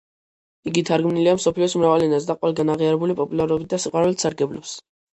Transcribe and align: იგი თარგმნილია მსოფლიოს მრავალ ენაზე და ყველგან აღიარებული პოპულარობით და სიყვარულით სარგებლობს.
იგი 0.71 0.83
თარგმნილია 0.89 1.35
მსოფლიოს 1.41 1.77
მრავალ 1.83 2.07
ენაზე 2.07 2.31
და 2.33 2.39
ყველგან 2.41 2.77
აღიარებული 2.79 3.21
პოპულარობით 3.23 3.73
და 3.77 3.83
სიყვარულით 3.89 4.29
სარგებლობს. 4.29 4.79